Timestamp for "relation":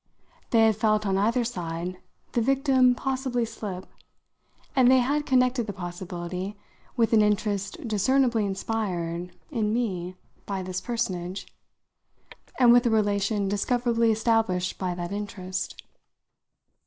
12.89-13.47